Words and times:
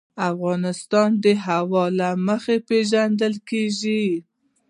افغانستان 0.31 1.09
د 1.23 1.25
هوا 1.45 1.85
له 1.99 2.09
مخې 2.27 2.57
پېژندل 2.67 3.33
کېږي. 3.49 4.05